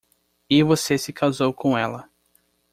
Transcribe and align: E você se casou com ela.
E 0.49 0.63
você 0.63 0.97
se 0.97 1.13
casou 1.13 1.53
com 1.53 1.77
ela. 1.77 2.09